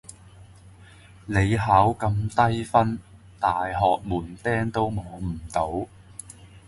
[1.27, 2.97] 你考咁低分，
[3.39, 5.87] 大学门钉都摸唔到